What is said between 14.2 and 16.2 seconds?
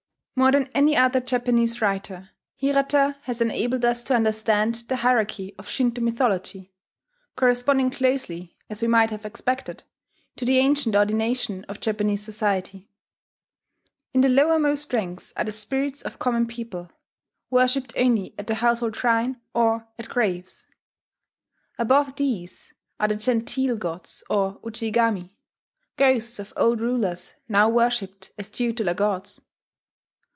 the lowermost ranks are the spirits of